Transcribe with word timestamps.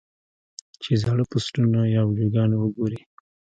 چې 0.81 0.91
زاړۀ 1.01 1.23
پوسټونه 1.31 1.79
يا 1.95 2.01
ويډيوګانې 2.05 2.55
اوګوري- 2.61 2.99